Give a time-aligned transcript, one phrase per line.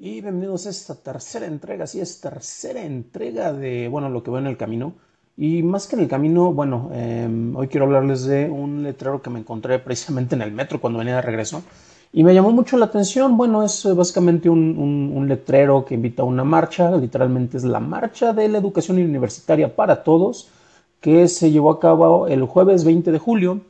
[0.00, 4.38] Y bienvenidos a esta tercera entrega, sí, es tercera entrega de, bueno, lo que veo
[4.38, 4.92] en el camino.
[5.36, 9.30] Y más que en el camino, bueno, em, hoy quiero hablarles de un letrero que
[9.30, 11.64] me encontré precisamente en el metro cuando venía de regreso.
[12.12, 14.78] Y me llamó mucho la atención, bueno, es básicamente un,
[15.12, 19.74] un letrero que invita a una marcha, literalmente es la marcha de la educación universitaria
[19.74, 20.48] para todos,
[21.00, 23.62] que se llevó a cabo el jueves 20 de julio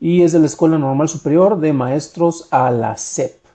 [0.00, 3.45] y es de la Escuela Normal Superior de Maestros a la SEP.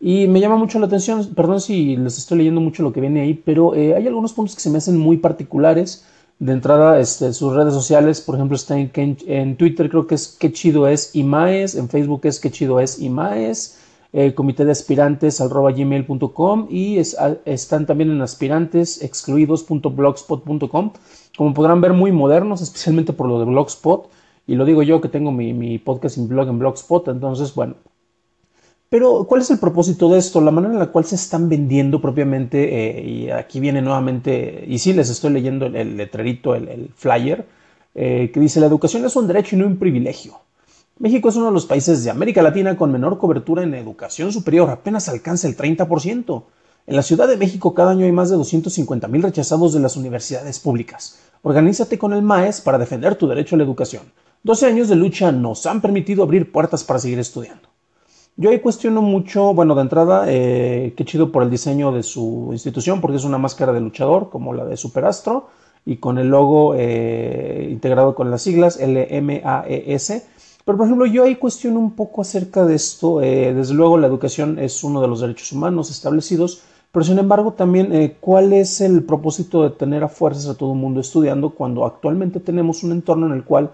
[0.00, 3.22] Y me llama mucho la atención, perdón si les estoy leyendo mucho lo que viene
[3.22, 6.04] ahí, pero eh, hay algunos puntos que se me hacen muy particulares.
[6.38, 10.36] De entrada, este, sus redes sociales, por ejemplo, está en, en Twitter, creo que es
[10.38, 13.78] qué chido es IMAES, en Facebook es qué chido es IMAES,
[14.12, 20.92] el comité de aspirantes arroba gmail.com y están también en aspirantes excluidos.blogspot.com.
[21.36, 24.10] Como podrán ver, muy modernos, especialmente por lo de Blogspot.
[24.46, 27.74] Y lo digo yo que tengo mi, mi podcast blog en Blogspot, entonces, bueno,
[28.88, 30.40] pero, ¿cuál es el propósito de esto?
[30.40, 34.78] La manera en la cual se están vendiendo propiamente, eh, y aquí viene nuevamente, y
[34.78, 37.46] sí les estoy leyendo el, letrerito, el, flyer,
[37.94, 40.38] eh, que dice, la educación es un derecho y no un privilegio.
[40.98, 44.70] México es uno de los países de América Latina con menor cobertura en educación superior,
[44.70, 46.44] apenas alcanza el 30%.
[46.86, 49.96] En la Ciudad de México cada año hay más de 250 mil rechazados de las
[49.96, 51.18] universidades públicas.
[51.42, 54.04] Organízate con el MAES para defender tu derecho a la educación.
[54.44, 57.68] 12 años de lucha nos han permitido abrir puertas para seguir estudiando.
[58.38, 62.50] Yo ahí cuestiono mucho, bueno, de entrada, eh, qué chido por el diseño de su
[62.52, 65.48] institución, porque es una máscara de luchador, como la de Superastro,
[65.86, 70.26] y con el logo eh, integrado con las siglas LMAES.
[70.66, 73.22] Pero, por ejemplo, yo ahí cuestiono un poco acerca de esto.
[73.22, 76.60] Eh, desde luego, la educación es uno de los derechos humanos establecidos,
[76.92, 80.78] pero sin embargo, también, ¿cuál es el propósito de tener a fuerzas a todo el
[80.78, 83.70] mundo estudiando cuando actualmente tenemos un entorno en el cual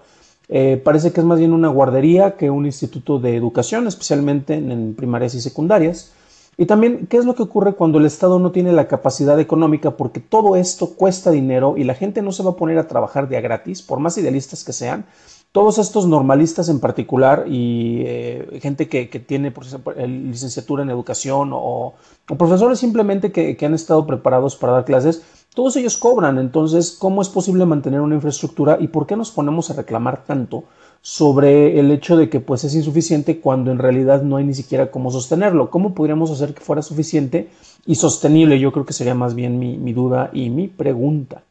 [0.49, 4.93] eh, parece que es más bien una guardería que un instituto de educación, especialmente en,
[4.95, 6.11] primarias y secundarias.
[6.55, 9.91] Y también, ¿qué es lo que ocurre cuando el Estado no tiene la capacidad económica?
[9.91, 13.27] Porque todo esto cuesta dinero y la gente no se va a poner a trabajar
[13.27, 15.05] de a gratis, por más idealistas que sean.
[15.51, 21.51] Todos estos normalistas en particular y eh, gente que, tiene por ejemplo, licenciatura en educación
[21.53, 21.93] o,
[22.25, 25.21] profesores simplemente que han estado preparados para dar clases,
[25.53, 29.69] todos ellos cobran, entonces, ¿cómo es posible mantener una infraestructura y por qué nos ponemos
[29.69, 30.63] a reclamar tanto
[31.01, 34.89] sobre el hecho de que pues es insuficiente cuando en realidad no hay ni siquiera
[34.89, 35.69] cómo sostenerlo?
[35.69, 37.49] ¿Cómo podríamos hacer que fuera suficiente
[37.85, 38.59] y sostenible?
[38.59, 41.43] Yo creo que sería más bien mi, duda y mi pregunta.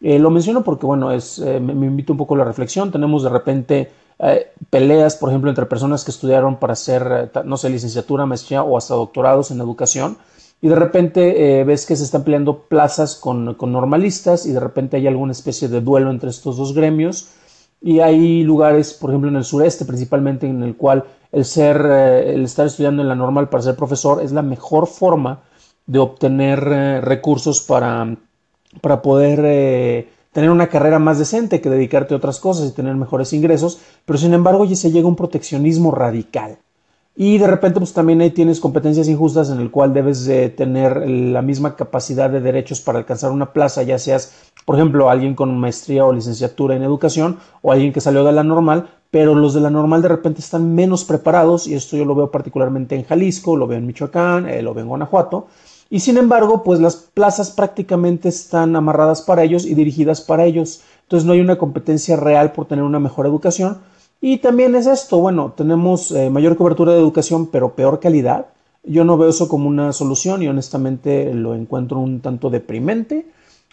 [0.00, 2.92] Eh, lo menciono porque, bueno, es, eh, me, invito un poco a la reflexión.
[2.92, 3.90] Tenemos de repente
[4.20, 8.78] eh, peleas, por ejemplo, entre personas que estudiaron para hacer, no sé, licenciatura, maestría o
[8.78, 10.16] hasta doctorados en educación
[10.64, 14.96] y de repente eh, ves que se están peleando plazas con, normalistas y de repente
[14.96, 17.32] hay alguna especie de duelo entre estos dos gremios
[17.82, 22.32] y hay lugares, por ejemplo en el sureste principalmente, en el cual el ser, eh,
[22.32, 25.42] el estar estudiando en la normal para ser profesor es la mejor forma
[25.84, 28.16] de obtener eh, recursos para,
[28.80, 33.34] para poder tener una carrera más decente que dedicarte a otras cosas y tener mejores
[33.34, 36.56] ingresos, pero sin embargo ya se llega a un proteccionismo radical.
[37.16, 41.08] Y de repente, pues también ahí tienes competencias injustas en el cual debes de tener
[41.08, 45.56] la misma capacidad de derechos para alcanzar una plaza, ya seas, por ejemplo, alguien con
[45.56, 49.60] maestría o licenciatura en educación o alguien que salió de la normal, pero los de
[49.60, 53.56] la normal de repente están menos preparados y esto yo lo veo particularmente en Jalisco,
[53.56, 55.46] lo veo en Michoacán, eh, lo veo en Guanajuato.
[55.90, 60.82] Y sin embargo, pues las plazas prácticamente están amarradas para ellos y dirigidas para ellos.
[61.02, 63.78] Entonces no hay una competencia real por tener una mejor educación
[64.26, 68.46] y también es esto, bueno, tenemos eh, mayor cobertura de educación, pero peor calidad.
[68.82, 73.26] Yo no veo eso como una solución y honestamente lo encuentro un tanto deprimente.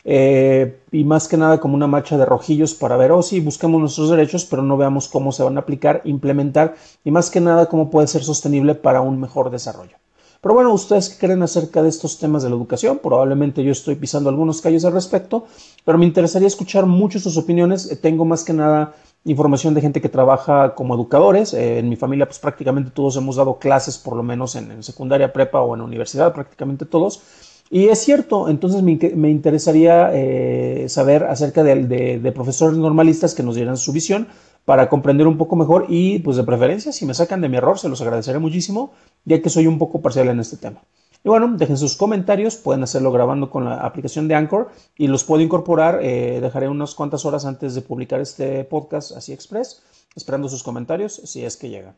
[0.04, 3.80] Eh, y más que nada como una marcha de rojillos para ver, oh sí, buscamos
[3.80, 6.76] nuestros derechos, pero no veamos cómo se van a aplicar, implementar
[7.06, 9.96] y más que nada cómo puede ser sostenible para un mejor desarrollo.
[10.42, 13.00] Pero bueno, ¿ustedes qué creen acerca de estos temas de la educación?
[13.02, 15.46] Probablemente yo estoy pisando algunos callos al respecto,
[15.86, 18.00] pero me interesaría escuchar mucho sus opiniones.
[18.02, 18.96] Tengo más que nada
[19.26, 21.54] información de gente que trabaja como educadores.
[21.54, 25.34] Eh, en mi familia, pues prácticamente todos hemos dado clases, por lo menos en, secundaria,
[25.34, 27.22] prepa o en universidad, prácticamente todos.
[27.70, 33.78] Y es cierto, entonces me, interesaría eh, saber acerca de, profesores normalistas que nos dieran
[33.78, 34.28] su visión
[34.66, 37.80] para comprender un poco mejor y pues de preferencia, si me sacan de mi error,
[37.80, 38.92] se los agradeceré muchísimo,
[39.24, 40.82] ya que soy un poco parcial en este tema.
[41.24, 45.24] Y bueno, dejen sus comentarios, pueden hacerlo grabando con la aplicación de Anchor y los
[45.24, 46.00] puedo incorporar.
[46.02, 49.84] Eh, dejaré unas cuantas horas antes de publicar este podcast así express,
[50.16, 51.96] esperando sus comentarios si es que llegan.